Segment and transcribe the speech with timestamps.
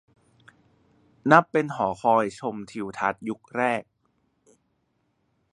[1.31, 3.83] นับเป็นหอคอยชมทิวทัศน์ยุคแรก